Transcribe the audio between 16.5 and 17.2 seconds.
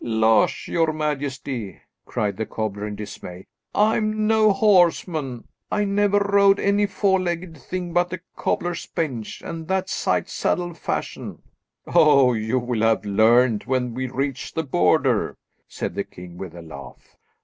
a laugh.